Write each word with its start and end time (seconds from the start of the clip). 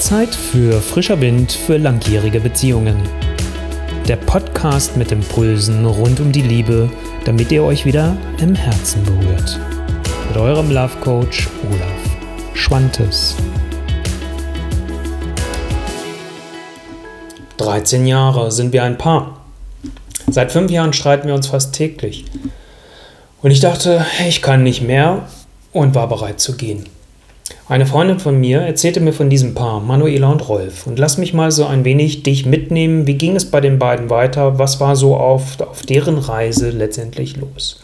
Zeit 0.00 0.34
für 0.34 0.80
frischer 0.80 1.20
Wind 1.20 1.52
für 1.52 1.76
langjährige 1.76 2.40
Beziehungen. 2.40 2.96
Der 4.08 4.16
Podcast 4.16 4.96
mit 4.96 5.12
Impulsen 5.12 5.84
rund 5.84 6.20
um 6.20 6.32
die 6.32 6.40
Liebe, 6.40 6.90
damit 7.26 7.52
ihr 7.52 7.62
euch 7.62 7.84
wieder 7.84 8.16
im 8.38 8.54
Herzen 8.54 9.04
berührt. 9.04 9.60
Mit 10.28 10.38
eurem 10.38 10.70
Love 10.70 10.96
Coach 11.02 11.48
Olaf 11.68 12.54
Schwantes. 12.54 13.36
13 17.58 18.06
Jahre 18.06 18.50
sind 18.50 18.72
wir 18.72 18.84
ein 18.84 18.96
Paar. 18.96 19.44
Seit 20.30 20.50
fünf 20.50 20.70
Jahren 20.70 20.94
streiten 20.94 21.28
wir 21.28 21.34
uns 21.34 21.48
fast 21.48 21.74
täglich. 21.74 22.24
Und 23.42 23.50
ich 23.50 23.60
dachte, 23.60 24.06
ich 24.26 24.40
kann 24.40 24.62
nicht 24.62 24.80
mehr 24.80 25.28
und 25.72 25.94
war 25.94 26.08
bereit 26.08 26.40
zu 26.40 26.56
gehen. 26.56 26.86
Eine 27.70 27.86
Freundin 27.86 28.18
von 28.18 28.40
mir 28.40 28.62
erzählte 28.62 28.98
mir 28.98 29.12
von 29.12 29.30
diesem 29.30 29.54
Paar, 29.54 29.78
Manuela 29.78 30.28
und 30.32 30.48
Rolf. 30.48 30.88
Und 30.88 30.98
lass 30.98 31.18
mich 31.18 31.34
mal 31.34 31.52
so 31.52 31.66
ein 31.66 31.84
wenig 31.84 32.24
dich 32.24 32.44
mitnehmen. 32.44 33.06
Wie 33.06 33.14
ging 33.14 33.36
es 33.36 33.48
bei 33.48 33.60
den 33.60 33.78
beiden 33.78 34.10
weiter? 34.10 34.58
Was 34.58 34.80
war 34.80 34.96
so 34.96 35.14
auf, 35.14 35.60
auf 35.60 35.82
deren 35.82 36.18
Reise 36.18 36.70
letztendlich 36.70 37.36
los? 37.36 37.80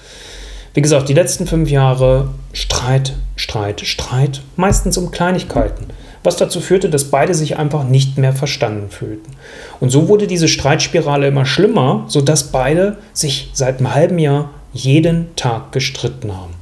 Wie 0.75 0.83
gesagt, 0.83 1.09
die 1.09 1.15
letzten 1.15 1.47
fünf 1.47 1.71
Jahre 1.71 2.31
Streit, 2.53 3.13
Streit, 3.37 3.83
Streit, 3.83 4.43
meistens 4.57 4.99
um 4.99 5.13
Kleinigkeiten, 5.13 5.85
was 6.25 6.35
dazu 6.35 6.61
führte, 6.61 6.91
dass 6.91 7.13
beide 7.13 7.35
sich 7.35 7.57
einfach 7.57 7.85
nicht 7.85 8.19
mehr 8.19 8.33
verstanden 8.33 8.91
fühlten. 8.91 9.37
Und 9.79 9.91
so 9.91 10.09
wurde 10.09 10.27
diese 10.27 10.49
Streitspirale 10.49 11.29
immer 11.29 11.47
schlimmer, 11.47 12.07
sodass 12.09 12.51
beide 12.51 12.99
sich 13.13 13.51
seit 13.53 13.79
einem 13.79 13.95
halben 13.95 14.19
Jahr 14.19 14.51
jeden 14.73 15.37
Tag 15.37 15.71
gestritten 15.71 16.37
haben. 16.37 16.56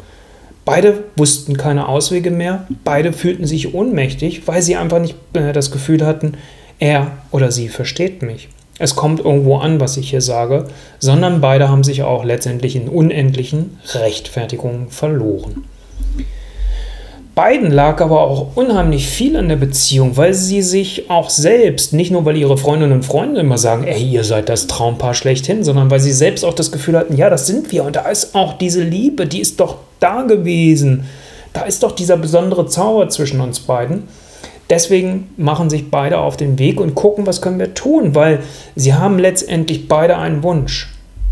Beide 0.64 1.04
wussten 1.16 1.56
keine 1.56 1.88
Auswege 1.88 2.30
mehr, 2.30 2.66
beide 2.84 3.12
fühlten 3.12 3.46
sich 3.46 3.74
ohnmächtig, 3.74 4.46
weil 4.46 4.62
sie 4.62 4.76
einfach 4.76 5.00
nicht 5.00 5.16
äh, 5.34 5.52
das 5.52 5.70
Gefühl 5.70 6.06
hatten, 6.06 6.34
er 6.78 7.12
oder 7.30 7.52
sie 7.52 7.68
versteht 7.68 8.22
mich. 8.22 8.48
Es 8.78 8.96
kommt 8.96 9.20
irgendwo 9.20 9.58
an, 9.58 9.78
was 9.78 9.96
ich 9.96 10.10
hier 10.10 10.20
sage, 10.20 10.66
sondern 10.98 11.40
beide 11.40 11.68
haben 11.68 11.84
sich 11.84 12.02
auch 12.02 12.24
letztendlich 12.24 12.74
in 12.74 12.88
unendlichen 12.88 13.78
Rechtfertigungen 13.92 14.88
verloren. 14.90 15.64
Beiden 17.34 17.72
lag 17.72 18.00
aber 18.00 18.20
auch 18.20 18.54
unheimlich 18.54 19.08
viel 19.08 19.36
an 19.36 19.48
der 19.48 19.56
Beziehung, 19.56 20.16
weil 20.16 20.34
sie 20.34 20.62
sich 20.62 21.10
auch 21.10 21.30
selbst, 21.30 21.92
nicht 21.92 22.12
nur 22.12 22.24
weil 22.24 22.36
ihre 22.36 22.56
Freundinnen 22.56 22.92
und 22.92 23.04
Freunde 23.04 23.40
immer 23.40 23.58
sagen, 23.58 23.84
ey, 23.84 24.00
ihr 24.04 24.22
seid 24.22 24.48
das 24.48 24.68
Traumpaar 24.68 25.14
schlechthin, 25.14 25.64
sondern 25.64 25.90
weil 25.90 25.98
sie 25.98 26.12
selbst 26.12 26.44
auch 26.44 26.54
das 26.54 26.70
Gefühl 26.70 26.96
hatten, 26.96 27.16
ja, 27.16 27.30
das 27.30 27.48
sind 27.48 27.72
wir 27.72 27.82
und 27.82 27.96
da 27.96 28.08
ist 28.08 28.36
auch 28.36 28.56
diese 28.56 28.84
Liebe, 28.84 29.26
die 29.26 29.40
ist 29.40 29.58
doch 29.58 29.78
da 29.98 30.22
gewesen. 30.22 31.06
Da 31.52 31.62
ist 31.62 31.82
doch 31.82 31.92
dieser 31.92 32.16
besondere 32.16 32.66
Zauber 32.66 33.08
zwischen 33.08 33.40
uns 33.40 33.60
beiden. 33.60 34.04
Deswegen 34.70 35.30
machen 35.36 35.70
sich 35.70 35.90
beide 35.90 36.18
auf 36.18 36.36
den 36.36 36.58
Weg 36.60 36.80
und 36.80 36.94
gucken, 36.94 37.26
was 37.26 37.42
können 37.42 37.58
wir 37.58 37.74
tun, 37.74 38.14
weil 38.14 38.40
sie 38.76 38.94
haben 38.94 39.18
letztendlich 39.18 39.88
beide 39.88 40.18
einen 40.18 40.42
Wunsch. 40.44 40.88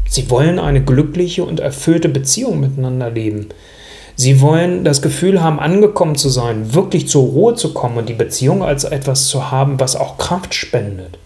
Sie 0.08 0.28
wollen 0.30 0.58
eine 0.58 0.82
glückliche 0.82 1.44
und 1.44 1.60
erfüllte 1.60 2.08
Beziehung 2.08 2.60
miteinander 2.60 3.10
leben. 3.10 3.48
Sie 4.22 4.40
wollen 4.40 4.84
das 4.84 5.02
Gefühl 5.02 5.42
haben, 5.42 5.58
angekommen 5.58 6.14
zu 6.14 6.28
sein, 6.28 6.74
wirklich 6.74 7.08
zur 7.08 7.24
Ruhe 7.24 7.56
zu 7.56 7.74
kommen 7.74 7.96
und 7.96 8.08
die 8.08 8.14
Beziehung 8.14 8.62
als 8.62 8.84
etwas 8.84 9.26
zu 9.26 9.50
haben, 9.50 9.80
was 9.80 9.96
auch 9.96 10.16
Kraft 10.16 10.54
spendet. 10.54 11.18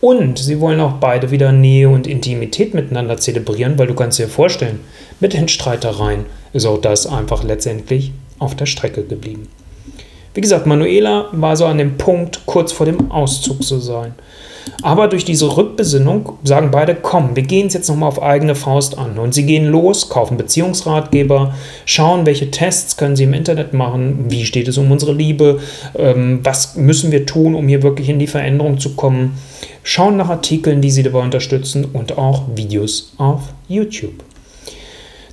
Und 0.00 0.38
sie 0.38 0.58
wollen 0.58 0.80
auch 0.80 0.94
beide 0.94 1.30
wieder 1.30 1.52
Nähe 1.52 1.90
und 1.90 2.06
Intimität 2.06 2.72
miteinander 2.72 3.18
zelebrieren, 3.18 3.78
weil 3.78 3.88
du 3.88 3.92
kannst 3.92 4.18
dir 4.18 4.28
vorstellen, 4.28 4.80
mit 5.20 5.34
den 5.34 5.46
Streitereien 5.46 6.24
ist 6.54 6.64
auch 6.64 6.80
das 6.80 7.06
einfach 7.06 7.44
letztendlich 7.44 8.12
auf 8.38 8.54
der 8.54 8.64
Strecke 8.64 9.04
geblieben. 9.04 9.48
Wie 10.32 10.40
gesagt, 10.40 10.64
Manuela 10.64 11.28
war 11.32 11.54
so 11.54 11.66
an 11.66 11.76
dem 11.76 11.98
Punkt, 11.98 12.46
kurz 12.46 12.72
vor 12.72 12.86
dem 12.86 13.10
Auszug 13.10 13.62
zu 13.62 13.78
sein. 13.78 14.14
Aber 14.82 15.08
durch 15.08 15.24
diese 15.24 15.56
Rückbesinnung 15.56 16.34
sagen 16.44 16.70
beide, 16.70 16.94
komm, 16.94 17.34
wir 17.34 17.42
gehen 17.42 17.68
es 17.68 17.74
jetzt 17.74 17.88
nochmal 17.88 18.08
auf 18.08 18.22
eigene 18.22 18.54
Faust 18.54 18.98
an. 18.98 19.18
Und 19.18 19.34
sie 19.34 19.46
gehen 19.46 19.66
los, 19.66 20.08
kaufen 20.08 20.36
Beziehungsratgeber, 20.36 21.54
schauen, 21.84 22.26
welche 22.26 22.50
Tests 22.50 22.96
können 22.96 23.16
sie 23.16 23.24
im 23.24 23.34
Internet 23.34 23.72
machen, 23.72 24.26
wie 24.28 24.44
steht 24.44 24.68
es 24.68 24.78
um 24.78 24.90
unsere 24.90 25.12
Liebe, 25.12 25.60
ähm, 25.96 26.40
was 26.42 26.76
müssen 26.76 27.12
wir 27.12 27.26
tun, 27.26 27.54
um 27.54 27.68
hier 27.68 27.82
wirklich 27.82 28.08
in 28.08 28.18
die 28.18 28.26
Veränderung 28.26 28.78
zu 28.78 28.94
kommen, 28.94 29.38
schauen 29.82 30.16
nach 30.16 30.28
Artikeln, 30.28 30.80
die 30.80 30.90
sie 30.90 31.02
dabei 31.02 31.22
unterstützen 31.22 31.86
und 31.92 32.18
auch 32.18 32.42
Videos 32.54 33.12
auf 33.18 33.42
YouTube. 33.68 34.24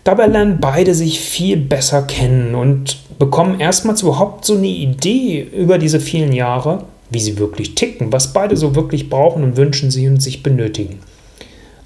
Dabei 0.03 0.27
lernen 0.27 0.57
beide 0.59 0.93
sich 0.93 1.19
viel 1.19 1.57
besser 1.57 2.01
kennen 2.03 2.55
und 2.55 2.97
bekommen 3.19 3.59
erstmals 3.59 4.01
überhaupt 4.01 4.45
so 4.45 4.55
eine 4.55 4.67
Idee 4.67 5.41
über 5.41 5.77
diese 5.77 5.99
vielen 5.99 6.33
Jahre, 6.33 6.83
wie 7.13 7.19
sie 7.19 7.37
wirklich 7.37 7.75
ticken, 7.75 8.11
was 8.11 8.33
beide 8.33 8.57
so 8.57 8.75
wirklich 8.75 9.09
brauchen 9.09 9.43
und 9.43 9.57
wünschen 9.57 9.91
sie 9.91 10.07
und 10.07 10.21
sich 10.21 10.43
benötigen. 10.43 10.99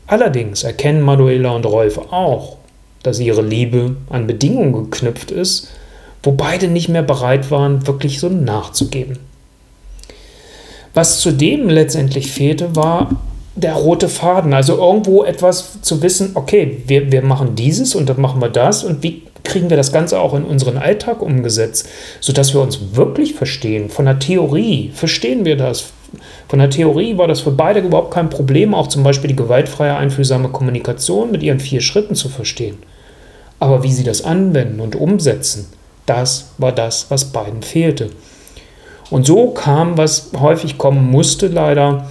Allerdings 0.07 0.63
erkennen 0.63 1.01
Manuela 1.01 1.51
und 1.51 1.65
Rolf 1.65 1.97
auch, 2.11 2.57
dass 3.03 3.19
ihre 3.19 3.41
Liebe 3.41 3.97
an 4.09 4.27
Bedingungen 4.27 4.73
geknüpft 4.73 5.31
ist, 5.31 5.69
wo 6.23 6.31
beide 6.31 6.67
nicht 6.67 6.89
mehr 6.89 7.03
bereit 7.03 7.51
waren, 7.51 7.85
wirklich 7.87 8.19
so 8.19 8.29
nachzugeben. 8.29 9.19
Was 10.93 11.19
zudem 11.19 11.69
letztendlich 11.69 12.31
fehlte, 12.31 12.75
war 12.75 13.09
der 13.55 13.73
rote 13.73 14.07
Faden. 14.07 14.53
Also 14.53 14.77
irgendwo 14.77 15.23
etwas 15.23 15.81
zu 15.81 16.01
wissen, 16.01 16.31
okay, 16.35 16.81
wir, 16.87 17.11
wir 17.11 17.21
machen 17.21 17.55
dieses 17.55 17.95
und 17.95 18.07
dann 18.07 18.21
machen 18.21 18.41
wir 18.41 18.49
das 18.49 18.83
und 18.83 19.03
wie 19.03 19.23
kriegen 19.47 19.69
wir 19.69 19.77
das 19.77 19.91
Ganze 19.91 20.19
auch 20.19 20.33
in 20.33 20.43
unseren 20.43 20.77
Alltag 20.77 21.21
umgesetzt, 21.21 21.89
sodass 22.19 22.53
wir 22.53 22.61
uns 22.61 22.95
wirklich 22.95 23.33
verstehen. 23.33 23.89
Von 23.89 24.05
der 24.05 24.19
Theorie 24.19 24.91
verstehen 24.93 25.45
wir 25.45 25.57
das. 25.57 25.91
Von 26.47 26.59
der 26.59 26.69
Theorie 26.69 27.17
war 27.17 27.27
das 27.27 27.41
für 27.41 27.51
beide 27.51 27.79
überhaupt 27.79 28.13
kein 28.13 28.29
Problem, 28.29 28.73
auch 28.73 28.87
zum 28.87 29.03
Beispiel 29.03 29.29
die 29.29 29.35
gewaltfreie, 29.35 29.95
einfühlsame 29.95 30.49
Kommunikation 30.49 31.31
mit 31.31 31.43
ihren 31.43 31.59
vier 31.59 31.81
Schritten 31.81 32.15
zu 32.15 32.29
verstehen. 32.29 32.77
Aber 33.59 33.83
wie 33.83 33.91
sie 33.91 34.03
das 34.03 34.23
anwenden 34.23 34.79
und 34.79 34.95
umsetzen, 34.95 35.67
das 36.05 36.51
war 36.57 36.71
das, 36.71 37.07
was 37.09 37.25
beiden 37.25 37.63
fehlte. 37.63 38.09
Und 39.09 39.25
so 39.25 39.49
kam, 39.49 39.97
was 39.97 40.31
häufig 40.39 40.77
kommen 40.77 41.09
musste, 41.09 41.47
leider, 41.47 42.09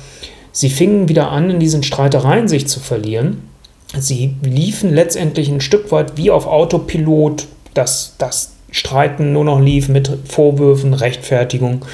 sie 0.53 0.71
fingen 0.71 1.09
wieder 1.09 1.31
an, 1.31 1.51
in 1.51 1.61
diesen 1.61 1.83
Streitereien 1.83 2.49
sich 2.49 2.67
zu 2.67 2.81
verlieren 2.81 3.43
Sie 3.95 4.35
liefen 4.43 4.93
letztendlich 4.93 5.49
ein 5.49 5.61
Stück 5.61 5.93
weit 5.93 6.17
wie 6.17 6.31
auf 6.31 6.47
Autopilot, 6.47 7.47
dass 7.75 8.15
das 8.19 8.53
Streiten 8.71 9.33
nur 9.33 9.45
noch 9.45 9.61
lief 9.61 9.89
mit 9.89 10.11
Vorwürfen, 10.27 10.93
Rechtfertigung. 10.93 11.85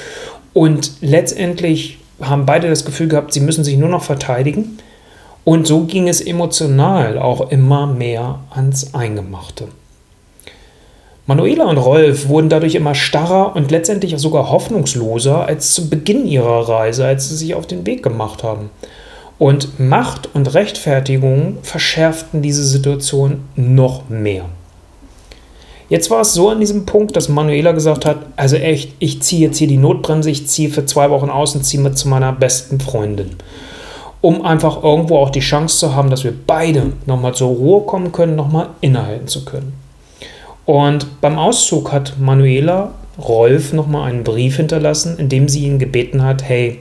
Und 0.53 0.91
letztendlich 1.01 1.99
haben 2.21 2.45
beide 2.45 2.69
das 2.69 2.85
Gefühl 2.85 3.07
gehabt, 3.07 3.33
sie 3.33 3.39
müssen 3.39 3.63
sich 3.63 3.77
nur 3.77 3.89
noch 3.89 4.03
verteidigen. 4.03 4.79
Und 5.43 5.67
so 5.67 5.83
ging 5.83 6.07
es 6.07 6.21
emotional 6.21 7.17
auch 7.17 7.51
immer 7.51 7.85
mehr 7.85 8.39
ans 8.49 8.93
Eingemachte. 8.93 9.67
Manuela 11.25 11.65
und 11.65 11.77
Rolf 11.77 12.27
wurden 12.27 12.49
dadurch 12.49 12.75
immer 12.75 12.95
starrer 12.95 13.55
und 13.55 13.71
letztendlich 13.71 14.17
sogar 14.17 14.51
hoffnungsloser 14.51 15.45
als 15.45 15.73
zu 15.73 15.89
Beginn 15.89 16.27
ihrer 16.27 16.67
Reise, 16.67 17.05
als 17.05 17.29
sie 17.29 17.35
sich 17.35 17.55
auf 17.55 17.65
den 17.65 17.85
Weg 17.85 18.03
gemacht 18.03 18.43
haben. 18.43 18.69
Und 19.39 19.79
Macht 19.79 20.29
und 20.33 20.53
Rechtfertigung 20.53 21.57
verschärften 21.63 22.41
diese 22.41 22.63
Situation 22.63 23.41
noch 23.55 24.09
mehr. 24.09 24.45
Jetzt 25.89 26.09
war 26.09 26.21
es 26.21 26.33
so 26.33 26.49
an 26.49 26.59
diesem 26.59 26.85
Punkt, 26.85 27.15
dass 27.15 27.29
Manuela 27.29 27.71
gesagt 27.71 28.05
hat, 28.05 28.17
also 28.35 28.55
echt, 28.55 28.93
ich 28.99 29.21
ziehe 29.21 29.41
jetzt 29.41 29.57
hier 29.57 29.67
die 29.67 29.77
Notbremse, 29.77 30.29
ich 30.31 30.47
ziehe 30.47 30.69
für 30.69 30.85
zwei 30.85 31.09
Wochen 31.09 31.29
aus 31.29 31.55
und 31.55 31.63
ziehe 31.63 31.83
mit 31.83 31.97
zu 31.97 32.07
meiner 32.07 32.31
besten 32.31 32.79
Freundin. 32.79 33.35
Um 34.21 34.43
einfach 34.43 34.81
irgendwo 34.83 35.17
auch 35.17 35.29
die 35.29 35.41
Chance 35.41 35.77
zu 35.77 35.95
haben, 35.95 36.09
dass 36.09 36.23
wir 36.23 36.33
beide 36.47 36.93
nochmal 37.05 37.35
zur 37.35 37.49
Ruhe 37.49 37.81
kommen 37.81 38.11
können, 38.11 38.35
nochmal 38.35 38.69
innehalten 38.81 39.27
zu 39.27 39.43
können. 39.43 39.73
Und 40.65 41.21
beim 41.21 41.37
Auszug 41.37 41.91
hat 41.91 42.13
Manuela 42.19 42.93
Rolf 43.19 43.73
nochmal 43.73 44.09
einen 44.09 44.23
Brief 44.23 44.57
hinterlassen, 44.57 45.17
in 45.19 45.29
dem 45.29 45.47
sie 45.47 45.65
ihn 45.65 45.77
gebeten 45.77 46.23
hat, 46.23 46.43
hey, 46.43 46.79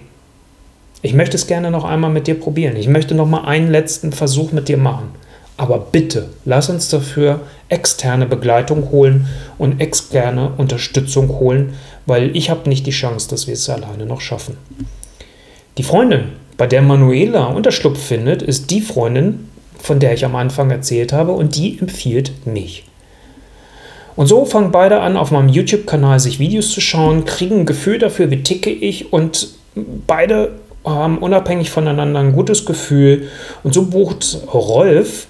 ich 1.03 1.15
möchte 1.15 1.37
es 1.37 1.49
gerne 1.49 1.71
noch 1.71 1.85
einmal 1.85 2.11
mit 2.11 2.29
dir 2.29 2.39
probieren. 2.39 2.77
Ich 2.77 2.87
möchte 2.87 3.15
noch 3.15 3.27
mal 3.27 3.45
einen 3.45 3.71
letzten 3.71 4.13
Versuch 4.13 4.53
mit 4.53 4.69
dir 4.69 4.79
machen. 4.79 5.11
Aber 5.57 5.79
bitte, 5.79 6.31
lass 6.45 6.71
uns 6.71 6.89
dafür 6.89 7.41
externe 7.69 8.27
Begleitung 8.27 8.91
holen 8.91 9.27
und 9.59 9.81
externe 9.81 10.53
Unterstützung 10.57 11.29
holen, 11.29 11.75
weil 12.07 12.35
ich 12.37 12.51
habe 12.51 12.69
nicht 12.69 12.87
die 12.87 12.91
Chance, 12.93 13.29
dass 13.29 13.47
wir 13.47 13.55
es 13.55 13.69
alleine 13.69 14.07
noch 14.07 14.21
schaffen. 14.21 14.57
Die 15.79 15.83
Freundin, 15.83 16.33
bei 16.57 16.67
der 16.67 16.83
Manuela 16.83 17.47
Unterschlupf 17.47 17.99
findet, 18.01 18.43
ist 18.43 18.71
die 18.71 18.81
Freundin, 18.81 19.49
von 19.79 19.99
der 19.99 20.15
ich 20.15 20.25
am 20.25 20.37
Anfang 20.37 20.71
erzählt 20.71 21.13
habe, 21.13 21.33
und 21.33 21.57
die 21.57 21.79
empfiehlt 21.79 22.47
mich. 22.47 22.85
Und 24.15 24.27
so 24.27 24.45
fangen 24.45 24.71
beide 24.71 25.01
an, 25.01 25.17
auf 25.17 25.31
meinem 25.31 25.49
YouTube-Kanal 25.49 26.21
sich 26.21 26.39
Videos 26.39 26.71
zu 26.71 26.81
schauen, 26.81 27.25
kriegen 27.25 27.61
ein 27.61 27.67
Gefühl 27.67 27.99
dafür, 27.99 28.31
wie 28.31 28.43
ticke 28.43 28.71
ich 28.71 29.13
und 29.13 29.49
beide 30.07 30.53
haben 30.84 31.19
unabhängig 31.19 31.70
voneinander 31.70 32.20
ein 32.20 32.32
gutes 32.32 32.64
Gefühl. 32.64 33.29
Und 33.62 33.75
so 33.75 33.87
bucht 33.87 34.38
Rolf 34.52 35.26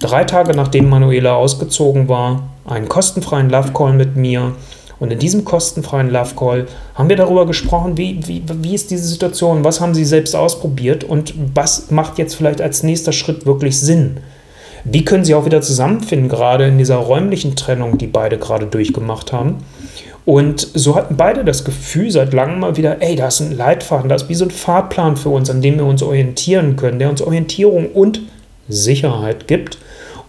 drei 0.00 0.24
Tage 0.24 0.54
nachdem 0.54 0.88
Manuela 0.88 1.34
ausgezogen 1.34 2.08
war 2.08 2.42
einen 2.64 2.88
kostenfreien 2.88 3.48
Love 3.48 3.72
Call 3.72 3.92
mit 3.92 4.16
mir 4.16 4.54
Und 4.98 5.12
in 5.12 5.18
diesem 5.18 5.44
kostenfreien 5.44 6.10
Love 6.10 6.34
Call 6.34 6.66
haben 6.94 7.08
wir 7.08 7.16
darüber 7.16 7.46
gesprochen, 7.46 7.96
wie, 7.98 8.26
wie, 8.26 8.42
wie 8.46 8.74
ist 8.74 8.90
diese 8.90 9.06
Situation, 9.06 9.62
was 9.62 9.80
haben 9.80 9.94
Sie 9.94 10.04
selbst 10.04 10.34
ausprobiert 10.34 11.04
und 11.04 11.34
was 11.54 11.90
macht 11.90 12.18
jetzt 12.18 12.34
vielleicht 12.34 12.60
als 12.60 12.82
nächster 12.82 13.12
Schritt 13.12 13.44
wirklich 13.46 13.78
Sinn. 13.78 14.18
Wie 14.84 15.04
können 15.04 15.24
Sie 15.24 15.34
auch 15.34 15.44
wieder 15.44 15.60
zusammenfinden, 15.60 16.28
gerade 16.28 16.66
in 16.68 16.78
dieser 16.78 16.96
räumlichen 16.96 17.56
Trennung, 17.56 17.98
die 17.98 18.06
beide 18.06 18.38
gerade 18.38 18.66
durchgemacht 18.66 19.32
haben. 19.32 19.58
Und 20.26 20.66
so 20.74 20.96
hatten 20.96 21.16
beide 21.16 21.44
das 21.44 21.64
Gefühl 21.64 22.10
seit 22.10 22.34
langem 22.34 22.58
mal 22.58 22.76
wieder, 22.76 23.00
ey, 23.00 23.14
da 23.14 23.28
ist 23.28 23.40
ein 23.40 23.56
Leitfaden, 23.56 24.08
da 24.08 24.16
ist 24.16 24.28
wie 24.28 24.34
so 24.34 24.44
ein 24.44 24.50
Fahrplan 24.50 25.16
für 25.16 25.28
uns, 25.28 25.48
an 25.48 25.62
dem 25.62 25.78
wir 25.78 25.86
uns 25.86 26.02
orientieren 26.02 26.74
können, 26.74 26.98
der 26.98 27.08
uns 27.08 27.22
Orientierung 27.22 27.92
und 27.92 28.22
Sicherheit 28.68 29.46
gibt. 29.46 29.78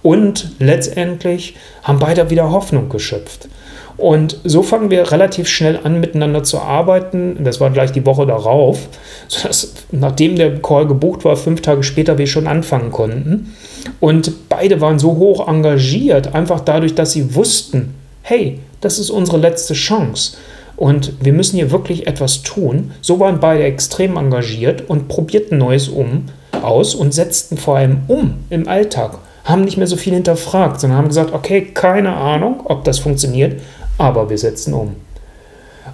Und 0.04 0.52
letztendlich 0.60 1.56
haben 1.82 1.98
beide 1.98 2.30
wieder 2.30 2.52
Hoffnung 2.52 2.90
geschöpft. 2.90 3.50
Und 3.98 4.40
so 4.44 4.62
fangen 4.62 4.92
wir 4.92 5.12
relativ 5.12 5.48
schnell 5.48 5.80
an, 5.84 6.00
miteinander 6.00 6.44
zu 6.44 6.60
arbeiten. 6.60 7.44
Das 7.44 7.60
war 7.60 7.72
gleich 7.72 7.92
die 7.92 8.06
Woche 8.06 8.28
darauf, 8.28 8.88
sodass 9.28 9.74
nachdem 9.92 10.36
der 10.36 10.62
Call 10.62 10.86
gebucht 10.86 11.26
war, 11.26 11.36
fünf 11.36 11.62
Tage 11.62 11.82
später 11.82 12.20
wir 12.20 12.28
schon 12.28 12.46
anfangen 12.46 12.92
konnten. 12.92 13.56
Und 14.00 14.48
beide 14.48 14.80
waren 14.80 15.00
so 15.00 15.16
hoch 15.16 15.48
engagiert, 15.48 16.36
einfach 16.36 16.60
dadurch, 16.60 16.94
dass 16.94 17.14
sie 17.14 17.34
wussten, 17.34 17.96
hey, 18.28 18.60
das 18.82 19.00
ist 19.00 19.10
unsere 19.10 19.38
letzte 19.38 19.74
Chance. 19.74 20.36
Und 20.76 21.14
wir 21.24 21.32
müssen 21.32 21.56
hier 21.56 21.72
wirklich 21.72 22.08
etwas 22.08 22.44
tun. 22.44 22.92
So 23.00 23.22
waren 23.22 23.40
beide 23.40 23.64
extrem 23.64 24.18
engagiert 24.18 24.90
und 24.90 25.08
probierten 25.08 25.58
Neues 25.58 25.88
um, 25.88 26.26
aus 26.62 26.94
und 26.94 27.14
setzten 27.14 27.56
vor 27.58 27.78
allem 27.78 28.02
um 28.10 28.34
im 28.50 28.68
Alltag. 28.68 29.20
Haben 29.46 29.64
nicht 29.64 29.78
mehr 29.78 29.88
so 29.88 29.96
viel 29.96 30.14
hinterfragt, 30.14 30.82
sondern 30.82 30.98
haben 30.98 31.08
gesagt, 31.08 31.34
okay, 31.34 31.70
keine 31.74 32.18
Ahnung, 32.18 32.64
ob 32.66 32.84
das 32.84 33.00
funktioniert, 33.00 33.62
aber 33.98 34.30
wir 34.30 34.38
setzen 34.38 34.74
um. 34.74 34.98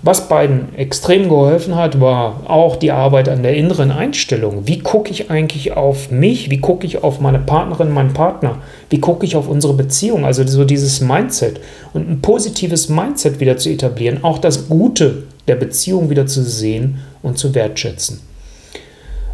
Was 0.06 0.28
beiden 0.28 0.76
extrem 0.76 1.30
geholfen 1.30 1.78
hat, 1.78 2.02
war 2.02 2.42
auch 2.50 2.76
die 2.76 2.92
Arbeit 2.92 3.30
an 3.30 3.42
der 3.42 3.56
inneren 3.56 3.90
Einstellung. 3.90 4.68
Wie 4.68 4.80
gucke 4.80 5.10
ich 5.10 5.32
eigentlich 5.32 5.78
auf 5.78 6.12
mich? 6.12 6.50
Wie 6.50 6.60
gucke 6.60 6.86
ich 6.86 7.06
auf 7.06 7.22
meine 7.22 7.40
Partnerin, 7.40 7.90
meinen 7.90 8.12
Partner? 8.12 8.58
Wie 8.90 9.00
gucke 9.00 9.26
ich 9.26 9.38
auf 9.38 9.48
unsere 9.48 9.74
Beziehung? 9.74 10.26
Also 10.26 10.46
so 10.46 10.66
dieses 10.66 11.00
Mindset 11.00 11.62
und 11.94 12.10
ein 12.10 12.20
positives 12.20 12.90
Mindset 12.90 13.40
wieder 13.40 13.56
zu 13.56 13.70
etablieren, 13.70 14.26
auch 14.26 14.40
das 14.40 14.68
Gute 14.68 15.24
der 15.48 15.56
Beziehung 15.56 16.10
wieder 16.10 16.28
zu 16.28 16.44
sehen 16.44 17.00
und 17.22 17.38
zu 17.38 17.56
wertschätzen. 17.56 18.20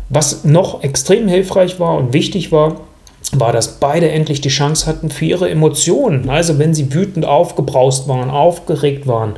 Was 0.10 0.44
noch 0.44 0.84
extrem 0.84 1.28
hilfreich 1.28 1.80
war 1.80 1.98
und 1.98 2.14
wichtig 2.14 2.52
war, 2.52 2.82
war, 3.32 3.54
dass 3.54 3.80
beide 3.80 4.12
endlich 4.12 4.40
die 4.40 4.50
Chance 4.50 4.86
hatten 4.86 5.10
für 5.10 5.26
ihre 5.26 5.50
Emotionen. 5.50 6.30
Also 6.30 6.60
wenn 6.60 6.76
sie 6.76 6.94
wütend 6.94 7.26
aufgebraust 7.26 8.08
waren, 8.08 8.30
aufgeregt 8.30 9.08
waren 9.08 9.34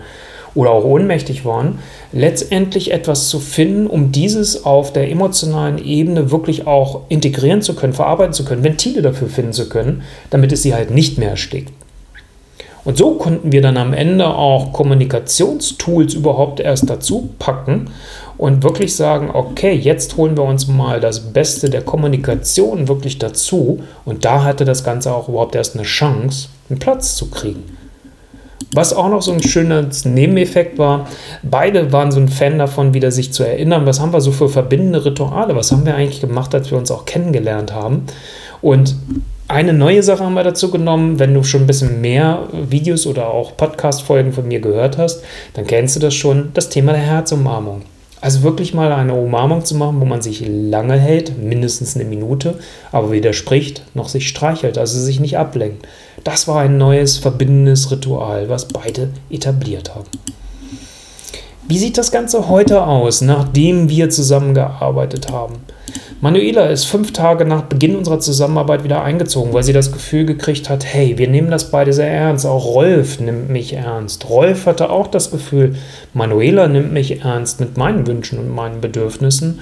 oder 0.56 0.72
auch 0.72 0.84
ohnmächtig 0.84 1.46
waren, 1.46 1.80
letztendlich 2.12 2.92
etwas 2.92 3.30
zu 3.30 3.40
finden, 3.40 3.88
um 3.88 4.12
dieses 4.12 4.66
auf 4.66 4.92
der 4.94 5.10
emotionalen 5.10 5.78
Ebene 5.84 6.32
wirklich 6.32 6.68
auch 6.68 7.02
integrieren 7.10 7.62
zu 7.62 7.76
können, 7.76 7.94
verarbeiten 7.94 8.34
zu 8.34 8.46
können, 8.46 8.64
Ventile 8.64 9.02
dafür 9.02 9.30
finden 9.30 9.54
zu 9.54 9.70
können, 9.70 10.04
damit 10.30 10.52
es 10.52 10.62
sie 10.62 10.74
halt 10.74 10.92
nicht 10.92 11.18
mehr 11.18 11.30
erstickt. 11.30 11.72
Und 12.84 12.98
so 12.98 13.16
konnten 13.16 13.52
wir 13.52 13.62
dann 13.62 13.78
am 13.78 13.94
Ende 13.94 14.28
auch 14.28 14.74
Kommunikationstools 14.74 16.16
überhaupt 16.16 16.60
erst 16.60 16.90
dazu 16.90 17.30
packen 17.38 17.92
und 18.38 18.64
wirklich 18.64 18.96
sagen, 18.96 19.30
okay, 19.32 19.74
jetzt 19.74 20.18
holen 20.18 20.36
wir 20.36 20.44
uns 20.44 20.68
mal 20.68 21.00
das 21.00 21.32
Beste 21.32 21.70
der 21.70 21.84
Kommunikation 21.84 22.88
wirklich 22.88 23.20
dazu. 23.20 23.84
Und 24.04 24.26
da 24.26 24.44
hatte 24.44 24.66
das 24.66 24.84
Ganze 24.84 25.14
auch 25.14 25.30
überhaupt 25.30 25.54
erst 25.54 25.76
eine 25.76 25.84
Chance, 25.84 26.50
einen 26.70 26.80
Platz 26.80 27.16
zu 27.16 27.30
kriegen. 27.30 27.78
Was 28.74 28.94
auch 28.94 29.10
noch 29.10 29.22
so 29.22 29.34
ein 29.34 29.44
schöner 29.44 29.86
Nebeneffekt 30.06 30.78
war, 30.78 31.08
beide 31.44 31.92
waren 31.92 32.12
so 32.12 32.20
ein 32.20 32.30
Fan 32.30 32.58
davon, 32.58 32.94
wieder 32.94 33.12
sich 33.12 33.34
zu 33.34 33.44
erinnern, 33.44 33.86
was 33.86 34.00
haben 34.00 34.14
wir 34.14 34.22
so 34.22 34.32
für 34.32 34.48
verbindende 34.48 35.04
Rituale, 35.04 35.56
was 35.56 35.72
haben 35.72 35.86
wir 35.86 35.96
eigentlich 35.96 36.22
gemacht, 36.22 36.56
als 36.56 36.72
wir 36.72 36.78
uns 36.78 36.90
auch 36.90 37.06
kennengelernt 37.06 37.74
haben. 37.74 38.06
Und 38.62 38.96
eine 39.50 39.74
neue 39.74 40.02
Sache 40.02 40.24
haben 40.24 40.36
wir 40.36 40.46
dazu 40.46 40.72
genommen. 40.72 41.20
Wenn 41.20 41.34
du 41.34 41.44
schon 41.44 41.62
ein 41.62 41.68
bisschen 41.68 42.00
mehr 42.00 42.48
Videos 42.54 43.06
oder 43.06 43.28
auch 43.28 43.58
Podcast-Folgen 43.58 44.32
von 44.32 44.48
mir 44.48 44.62
gehört 44.62 44.98
hast, 44.98 45.24
dann 45.54 45.68
kennst 45.68 45.98
du 45.98 46.00
das 46.00 46.14
schon, 46.14 46.52
das 46.54 46.70
Thema 46.70 46.94
der 46.94 47.02
Herzumarmung. 47.02 47.82
Also 48.22 48.44
wirklich 48.44 48.76
mal 48.76 48.92
eine 48.92 49.16
Umarmung 49.16 49.66
zu 49.66 49.76
machen, 49.76 50.00
wo 50.00 50.06
man 50.06 50.22
sich 50.22 50.46
lange 50.48 50.98
hält, 50.98 51.40
mindestens 51.40 51.96
eine 51.96 52.06
Minute, 52.06 52.60
aber 52.92 53.12
weder 53.12 53.34
spricht 53.34 53.84
noch 53.96 54.10
sich 54.10 54.30
streichelt, 54.30 54.78
also 54.78 55.00
sich 55.00 55.20
nicht 55.20 55.40
ablenkt. 55.40 55.88
Das 56.24 56.48
war 56.48 56.62
ein 56.62 56.78
neues 56.78 57.18
verbindendes 57.18 57.90
Ritual, 57.90 58.48
was 58.48 58.68
beide 58.68 59.10
etabliert 59.32 59.96
haben. 59.96 60.08
Wie 61.68 61.78
sieht 61.78 61.98
das 61.98 62.12
Ganze 62.12 62.50
heute 62.50 62.86
aus, 62.86 63.22
nachdem 63.22 63.88
wir 63.88 64.10
zusammengearbeitet 64.10 65.32
haben? 65.32 65.56
Manuela 66.20 66.66
ist 66.66 66.86
fünf 66.86 67.14
Tage 67.14 67.46
nach 67.46 67.64
Beginn 67.64 67.96
unserer 67.96 68.20
Zusammenarbeit 68.20 68.84
wieder 68.84 69.04
eingezogen, 69.04 69.54
weil 69.54 69.64
sie 69.64 69.74
das 69.74 69.92
Gefühl 69.92 70.26
gekriegt 70.26 70.70
hat, 70.70 70.86
hey, 70.86 71.18
wir 71.18 71.28
nehmen 71.28 71.50
das 71.50 71.72
beide 71.72 71.94
sehr 71.94 72.12
ernst. 72.12 72.46
Auch 72.46 72.66
Rolf 72.66 73.20
nimmt 73.20 73.50
mich 73.50 73.74
ernst. 73.74 74.30
Rolf 74.30 74.68
hatte 74.68 74.90
auch 74.92 75.08
das 75.08 75.32
Gefühl, 75.32 75.76
Manuela 76.14 76.68
nimmt 76.68 76.94
mich 76.94 77.22
ernst 77.22 77.60
mit 77.60 77.78
meinen 77.78 78.06
Wünschen 78.06 78.38
und 78.38 78.50
meinen 78.50 78.82
Bedürfnissen. 78.82 79.62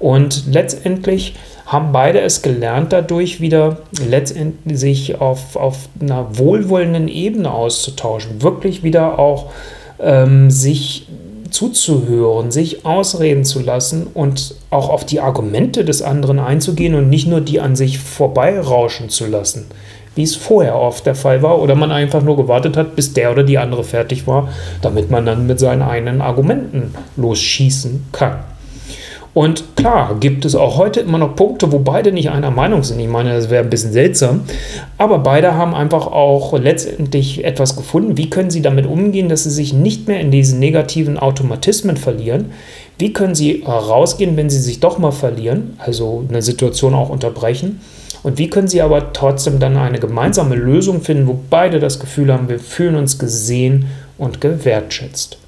Und 0.00 0.46
letztendlich 0.50 1.36
haben 1.66 1.92
beide 1.92 2.20
es 2.20 2.42
gelernt, 2.42 2.92
dadurch 2.92 3.40
wieder 3.40 3.78
letztendlich 4.08 4.80
sich 4.80 5.20
auf, 5.20 5.54
auf 5.54 5.88
einer 6.00 6.38
wohlwollenden 6.38 7.06
Ebene 7.06 7.52
auszutauschen. 7.52 8.42
Wirklich 8.42 8.82
wieder 8.82 9.20
auch 9.20 9.52
ähm, 10.00 10.50
sich 10.50 11.06
zuzuhören, 11.50 12.50
sich 12.50 12.84
ausreden 12.84 13.44
zu 13.44 13.60
lassen 13.60 14.06
und 14.12 14.54
auch 14.70 14.88
auf 14.88 15.04
die 15.04 15.20
Argumente 15.20 15.84
des 15.84 16.02
anderen 16.02 16.38
einzugehen 16.38 16.94
und 16.94 17.08
nicht 17.08 17.26
nur 17.26 17.40
die 17.40 17.60
an 17.60 17.76
sich 17.76 17.98
vorbeirauschen 17.98 19.08
zu 19.08 19.26
lassen, 19.26 19.66
wie 20.14 20.22
es 20.22 20.36
vorher 20.36 20.76
oft 20.76 21.06
der 21.06 21.14
Fall 21.14 21.42
war, 21.42 21.60
oder 21.60 21.74
man 21.74 21.92
einfach 21.92 22.22
nur 22.22 22.36
gewartet 22.36 22.76
hat, 22.76 22.96
bis 22.96 23.12
der 23.12 23.32
oder 23.32 23.42
die 23.42 23.58
andere 23.58 23.84
fertig 23.84 24.26
war, 24.26 24.48
damit 24.82 25.10
man 25.10 25.26
dann 25.26 25.46
mit 25.46 25.58
seinen 25.60 25.82
eigenen 25.82 26.20
Argumenten 26.20 26.94
losschießen 27.16 28.06
kann. 28.12 28.40
Und 29.32 29.76
klar, 29.76 30.16
gibt 30.18 30.44
es 30.44 30.56
auch 30.56 30.76
heute 30.76 31.00
immer 31.00 31.18
noch 31.18 31.36
Punkte, 31.36 31.70
wo 31.70 31.78
beide 31.78 32.10
nicht 32.10 32.30
einer 32.30 32.50
Meinung 32.50 32.82
sind. 32.82 32.98
Ich 32.98 33.08
meine, 33.08 33.32
das 33.32 33.48
wäre 33.48 33.62
ein 33.62 33.70
bisschen 33.70 33.92
seltsam. 33.92 34.40
Aber 34.98 35.20
beide 35.20 35.54
haben 35.54 35.72
einfach 35.72 36.08
auch 36.08 36.58
letztendlich 36.58 37.44
etwas 37.44 37.76
gefunden. 37.76 38.16
Wie 38.16 38.28
können 38.28 38.50
sie 38.50 38.60
damit 38.60 38.86
umgehen, 38.86 39.28
dass 39.28 39.44
sie 39.44 39.50
sich 39.50 39.72
nicht 39.72 40.08
mehr 40.08 40.20
in 40.20 40.32
diesen 40.32 40.58
negativen 40.58 41.16
Automatismen 41.16 41.96
verlieren? 41.96 42.46
Wie 42.98 43.12
können 43.12 43.36
sie 43.36 43.62
rausgehen, 43.64 44.36
wenn 44.36 44.50
sie 44.50 44.58
sich 44.58 44.80
doch 44.80 44.98
mal 44.98 45.12
verlieren, 45.12 45.74
also 45.78 46.24
eine 46.28 46.42
Situation 46.42 46.94
auch 46.94 47.08
unterbrechen? 47.08 47.80
Und 48.22 48.36
wie 48.36 48.50
können 48.50 48.68
sie 48.68 48.82
aber 48.82 49.12
trotzdem 49.12 49.60
dann 49.60 49.76
eine 49.76 50.00
gemeinsame 50.00 50.56
Lösung 50.56 51.00
finden, 51.00 51.26
wo 51.28 51.38
beide 51.48 51.78
das 51.78 52.00
Gefühl 52.00 52.32
haben, 52.32 52.48
wir 52.48 52.58
fühlen 52.58 52.96
uns 52.96 53.18
gesehen 53.18 53.86
und 54.18 54.40
gewertschätzt? 54.40 55.38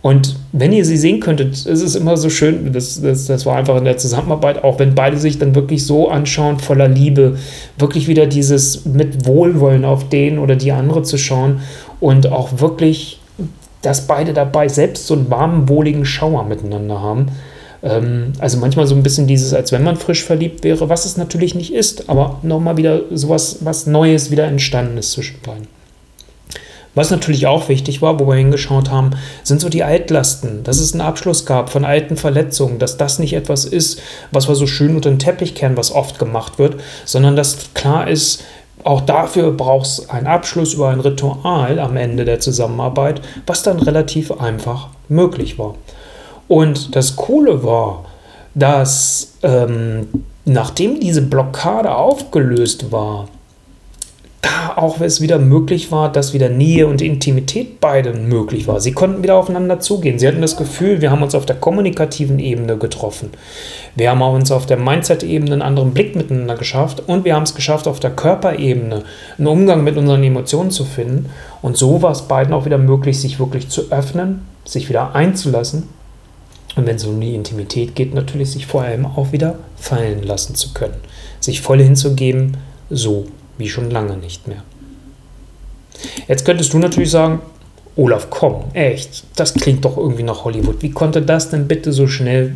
Und 0.00 0.36
wenn 0.52 0.72
ihr 0.72 0.84
sie 0.84 0.96
sehen 0.96 1.18
könntet, 1.18 1.54
ist 1.54 1.82
es 1.82 1.96
immer 1.96 2.16
so 2.16 2.30
schön, 2.30 2.72
das, 2.72 3.00
das, 3.00 3.26
das 3.26 3.46
war 3.46 3.56
einfach 3.56 3.76
in 3.76 3.84
der 3.84 3.96
Zusammenarbeit, 3.96 4.62
auch 4.62 4.78
wenn 4.78 4.94
beide 4.94 5.18
sich 5.18 5.38
dann 5.38 5.56
wirklich 5.56 5.84
so 5.84 6.08
anschauen, 6.08 6.60
voller 6.60 6.86
Liebe, 6.86 7.36
wirklich 7.78 8.06
wieder 8.06 8.26
dieses 8.26 8.84
mit 8.84 9.26
Wohlwollen 9.26 9.84
auf 9.84 10.08
den 10.08 10.38
oder 10.38 10.54
die 10.54 10.70
andere 10.70 11.02
zu 11.02 11.18
schauen 11.18 11.60
und 11.98 12.30
auch 12.30 12.60
wirklich, 12.60 13.18
dass 13.82 14.06
beide 14.06 14.32
dabei 14.32 14.68
selbst 14.68 15.06
so 15.08 15.14
einen 15.14 15.30
warmen, 15.30 15.68
wohligen 15.68 16.04
Schauer 16.04 16.44
miteinander 16.44 17.00
haben. 17.00 17.26
Ähm, 17.82 18.34
also 18.38 18.58
manchmal 18.58 18.86
so 18.86 18.94
ein 18.94 19.02
bisschen 19.02 19.26
dieses, 19.26 19.52
als 19.52 19.72
wenn 19.72 19.82
man 19.82 19.96
frisch 19.96 20.22
verliebt 20.22 20.62
wäre, 20.62 20.88
was 20.88 21.06
es 21.06 21.16
natürlich 21.16 21.56
nicht 21.56 21.74
ist, 21.74 22.08
aber 22.08 22.38
nochmal 22.42 22.76
wieder 22.76 23.00
sowas, 23.10 23.58
was 23.62 23.86
Neues 23.86 24.30
wieder 24.30 24.44
entstanden 24.44 24.96
ist 24.96 25.10
zwischen 25.10 25.40
beiden. 25.44 25.77
Was 26.98 27.12
natürlich 27.12 27.46
auch 27.46 27.68
wichtig 27.68 28.02
war, 28.02 28.18
wo 28.18 28.26
wir 28.26 28.34
hingeschaut 28.34 28.90
haben, 28.90 29.10
sind 29.44 29.60
so 29.60 29.68
die 29.68 29.84
Altlasten, 29.84 30.64
dass 30.64 30.80
es 30.80 30.94
einen 30.94 31.00
Abschluss 31.00 31.46
gab 31.46 31.70
von 31.70 31.84
alten 31.84 32.16
Verletzungen, 32.16 32.80
dass 32.80 32.96
das 32.96 33.20
nicht 33.20 33.34
etwas 33.34 33.64
ist, 33.64 34.00
was 34.32 34.48
wir 34.48 34.56
so 34.56 34.66
schön 34.66 34.96
unter 34.96 35.08
den 35.08 35.20
Teppich 35.20 35.54
kehren, 35.54 35.76
was 35.76 35.92
oft 35.92 36.18
gemacht 36.18 36.58
wird, 36.58 36.80
sondern 37.04 37.36
dass 37.36 37.72
klar 37.72 38.08
ist, 38.08 38.42
auch 38.82 39.00
dafür 39.02 39.52
braucht 39.52 39.86
es 39.86 40.10
einen 40.10 40.26
Abschluss 40.26 40.74
über 40.74 40.88
ein 40.88 40.98
Ritual 40.98 41.78
am 41.78 41.96
Ende 41.96 42.24
der 42.24 42.40
Zusammenarbeit, 42.40 43.20
was 43.46 43.62
dann 43.62 43.78
relativ 43.78 44.32
einfach 44.32 44.88
möglich 45.08 45.56
war. 45.56 45.76
Und 46.48 46.96
das 46.96 47.14
Coole 47.14 47.62
war, 47.62 48.06
dass 48.56 49.34
ähm, 49.44 50.08
nachdem 50.44 50.98
diese 50.98 51.22
Blockade 51.22 51.94
aufgelöst 51.94 52.90
war, 52.90 53.28
ja, 54.48 54.76
auch 54.76 55.00
es 55.00 55.20
wieder 55.20 55.38
möglich 55.38 55.92
war, 55.92 56.10
dass 56.10 56.32
wieder 56.32 56.48
Nähe 56.48 56.86
und 56.86 57.02
Intimität 57.02 57.80
beiden 57.80 58.28
möglich 58.28 58.66
war. 58.66 58.80
Sie 58.80 58.92
konnten 58.92 59.22
wieder 59.22 59.36
aufeinander 59.36 59.80
zugehen. 59.80 60.18
Sie 60.18 60.26
hatten 60.26 60.40
das 60.40 60.56
Gefühl, 60.56 61.00
wir 61.00 61.10
haben 61.10 61.22
uns 61.22 61.34
auf 61.34 61.46
der 61.46 61.56
kommunikativen 61.56 62.38
Ebene 62.38 62.76
getroffen. 62.76 63.30
Wir 63.94 64.10
haben 64.10 64.22
uns 64.22 64.50
auf 64.50 64.66
der 64.66 64.76
Mindset-Ebene 64.76 65.52
einen 65.52 65.62
anderen 65.62 65.92
Blick 65.92 66.16
miteinander 66.16 66.56
geschafft 66.56 67.02
und 67.06 67.24
wir 67.24 67.34
haben 67.34 67.42
es 67.42 67.54
geschafft, 67.54 67.88
auf 67.88 68.00
der 68.00 68.10
Körperebene 68.10 69.04
einen 69.36 69.46
Umgang 69.46 69.84
mit 69.84 69.96
unseren 69.96 70.22
Emotionen 70.22 70.70
zu 70.70 70.84
finden. 70.84 71.30
Und 71.62 71.76
so 71.76 72.02
war 72.02 72.12
es 72.12 72.22
beiden 72.22 72.54
auch 72.54 72.64
wieder 72.64 72.78
möglich, 72.78 73.20
sich 73.20 73.38
wirklich 73.38 73.68
zu 73.68 73.90
öffnen, 73.90 74.46
sich 74.64 74.88
wieder 74.88 75.14
einzulassen. 75.14 75.84
Und 76.76 76.86
wenn 76.86 76.96
es 76.96 77.04
um 77.04 77.20
die 77.20 77.34
Intimität 77.34 77.96
geht, 77.96 78.14
natürlich 78.14 78.52
sich 78.52 78.66
vor 78.66 78.82
allem 78.82 79.04
auch 79.04 79.32
wieder 79.32 79.58
fallen 79.76 80.22
lassen 80.22 80.54
zu 80.54 80.72
können. 80.74 80.94
Sich 81.40 81.60
voll 81.60 81.82
hinzugeben, 81.82 82.56
so 82.90 83.26
wie 83.58 83.68
schon 83.68 83.90
lange 83.90 84.16
nicht 84.16 84.48
mehr. 84.48 84.62
Jetzt 86.28 86.44
könntest 86.44 86.72
du 86.72 86.78
natürlich 86.78 87.10
sagen, 87.10 87.40
Olaf, 87.96 88.28
komm, 88.30 88.64
echt, 88.74 89.24
das 89.34 89.54
klingt 89.54 89.84
doch 89.84 89.96
irgendwie 89.96 90.22
nach 90.22 90.44
Hollywood. 90.44 90.80
Wie 90.82 90.90
konnte 90.90 91.20
das 91.20 91.50
denn 91.50 91.66
bitte 91.66 91.92
so 91.92 92.06
schnell 92.06 92.54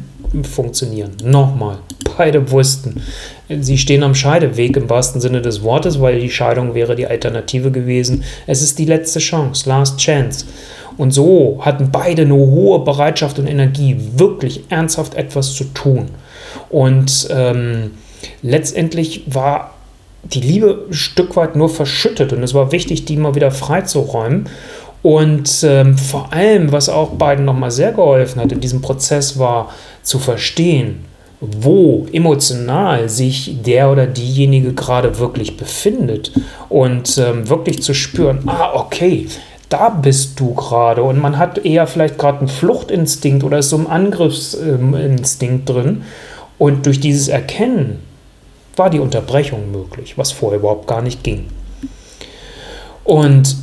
funktionieren? 0.49 1.17
Nochmal, 1.25 1.79
beide 2.17 2.53
wussten, 2.53 3.03
sie 3.49 3.77
stehen 3.77 4.05
am 4.05 4.15
Scheideweg 4.15 4.77
im 4.77 4.89
wahrsten 4.89 5.21
Sinne 5.21 5.43
des 5.43 5.65
Wortes, 5.65 6.01
weil 6.01 6.21
die 6.21 6.31
Scheidung 6.31 6.75
wäre 6.75 6.95
die 6.95 7.09
Alternative 7.09 7.73
gewesen. 7.73 8.23
Es 8.47 8.63
ist 8.63 8.79
die 8.79 8.85
letzte 8.85 9.19
Chance, 9.19 9.69
last 9.69 9.99
chance. 9.99 10.47
Und 10.97 11.11
so 11.11 11.59
hatten 11.63 11.91
beide 11.91 12.23
eine 12.23 12.35
hohe 12.35 12.79
Bereitschaft 12.85 13.41
und 13.41 13.49
Energie, 13.49 13.97
wirklich 14.17 14.63
ernsthaft 14.69 15.15
etwas 15.15 15.55
zu 15.55 15.65
tun. 15.65 16.09
Und 16.71 17.27
ähm, 17.31 17.93
letztendlich 18.43 19.25
war 19.27 19.75
die 20.25 20.41
Liebe 20.41 20.87
ein 20.89 20.95
Stück 20.95 21.37
weit 21.37 21.57
nur 21.57 21.69
verschüttet. 21.69 22.33
Und 22.33 22.43
es 22.43 22.55
war 22.55 22.73
wichtig, 22.73 23.05
die 23.05 23.17
mal 23.17 23.35
wieder 23.35 23.51
freizuräumen. 23.51 24.49
Und 25.03 25.65
ähm, 25.65 25.99
vor 25.99 26.33
allem, 26.33 26.71
was 26.71 26.89
auch 26.89 27.11
beiden 27.11 27.45
nochmal 27.45 27.73
sehr 27.73 27.93
geholfen 27.93 28.41
hat 28.41 28.53
in 28.53 28.61
diesem 28.61 28.83
Prozess, 28.83 29.39
war 29.39 29.71
zu 30.03 30.19
verstehen, 30.21 31.05
wo 31.41 32.07
emotional 32.13 33.09
sich 33.09 33.63
der 33.67 33.91
oder 33.91 34.07
diejenige 34.07 34.75
gerade 34.75 35.19
wirklich 35.19 35.57
befindet. 35.57 36.33
Und 36.69 37.19
ähm, 37.19 37.49
wirklich 37.49 37.83
zu 37.83 37.95
spüren, 37.95 38.43
ah, 38.47 38.71
okay, 38.75 39.27
da 39.69 39.89
bist 39.89 40.39
du 40.39 40.55
gerade. 40.55 41.03
Und 41.03 41.19
man 41.19 41.37
hat 41.37 41.65
eher 41.65 41.89
vielleicht 41.89 42.17
gerade 42.17 42.39
einen 42.39 42.49
Fluchtinstinkt 42.49 43.43
oder 43.43 43.59
ist 43.59 43.71
so 43.71 43.79
ein 43.79 43.89
Angriffsinstinkt 43.89 45.69
drin. 45.69 46.03
Und 46.59 46.87
durch 46.87 47.01
dieses 47.01 47.27
Erkennen 47.27 47.99
war 48.77 48.91
die 48.91 49.01
Unterbrechung 49.01 49.71
möglich, 49.71 50.17
was 50.17 50.33
vorher 50.33 50.59
überhaupt 50.59 50.87
gar 50.87 51.03
nicht 51.03 51.23
ging. 51.23 51.47
Und 53.05 53.57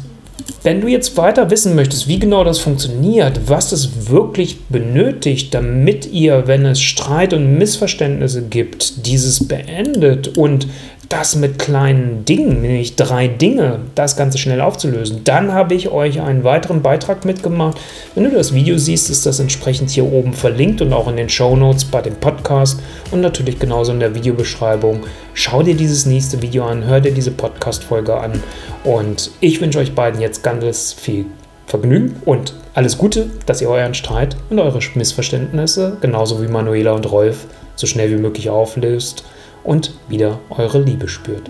wenn 0.63 0.81
du 0.81 0.87
jetzt 0.87 1.15
weiter 1.15 1.49
wissen 1.49 1.75
möchtest, 1.75 2.07
wie 2.07 2.19
genau 2.19 2.43
das 2.43 2.59
funktioniert, 2.59 3.47
was 3.47 3.71
es 3.71 4.09
wirklich 4.09 4.65
benötigt, 4.65 5.53
damit 5.53 6.05
ihr, 6.11 6.47
wenn 6.47 6.65
es 6.65 6.81
Streit 6.81 7.33
und 7.33 7.57
Missverständnisse 7.57 8.43
gibt, 8.43 9.05
dieses 9.05 9.47
beendet 9.47 10.37
und 10.37 10.67
das 11.09 11.35
mit 11.35 11.57
kleinen 11.57 12.23
Dingen, 12.23 12.61
nämlich 12.61 12.95
drei 12.95 13.27
Dinge, 13.27 13.79
das 13.95 14.15
Ganze 14.15 14.37
schnell 14.37 14.61
aufzulösen. 14.61 15.23
Dann 15.23 15.53
habe 15.53 15.73
ich 15.73 15.89
euch 15.89 16.21
einen 16.21 16.43
weiteren 16.43 16.83
Beitrag 16.83 17.25
mitgemacht. 17.25 17.79
Wenn 18.13 18.25
du 18.25 18.29
das 18.29 18.53
Video 18.53 18.77
siehst, 18.77 19.09
ist 19.09 19.25
das 19.25 19.39
entsprechend 19.39 19.89
hier 19.89 20.05
oben 20.05 20.33
verlinkt 20.33 20.81
und 20.83 20.93
auch 20.93 21.07
in 21.07 21.17
den 21.17 21.27
Show 21.27 21.55
Notes 21.55 21.83
bei 21.83 22.03
dem 22.03 22.15
Podcast 22.15 22.79
und 23.09 23.21
natürlich 23.21 23.57
genauso 23.57 23.91
in 23.91 23.99
der 23.99 24.13
Videobeschreibung. 24.13 24.99
Schau 25.33 25.63
dir 25.63 25.75
dieses 25.75 26.05
nächste 26.05 26.43
Video 26.43 26.65
an, 26.65 26.85
hör 26.85 27.01
dir 27.01 27.11
diese 27.11 27.31
Podcast-Folge 27.31 28.15
an 28.15 28.43
und 28.83 29.31
ich 29.39 29.59
wünsche 29.61 29.79
euch 29.79 29.95
beiden 29.95 30.21
jetzt 30.21 30.43
ganz 30.43 30.93
viel 30.93 31.25
Vergnügen 31.65 32.17
und 32.25 32.53
alles 32.75 32.99
Gute, 32.99 33.31
dass 33.47 33.61
ihr 33.61 33.69
euren 33.69 33.95
Streit 33.95 34.37
und 34.51 34.59
eure 34.59 34.79
Missverständnisse, 34.93 35.97
genauso 36.01 36.41
wie 36.41 36.47
Manuela 36.47 36.91
und 36.91 37.11
Rolf, 37.11 37.47
so 37.75 37.87
schnell 37.87 38.11
wie 38.11 38.21
möglich 38.21 38.49
auflöst 38.49 39.23
und 39.63 39.93
wieder 40.07 40.39
eure 40.49 40.81
Liebe 40.81 41.07
spürt. 41.07 41.49